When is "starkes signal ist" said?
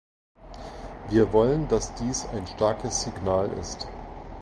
2.47-3.87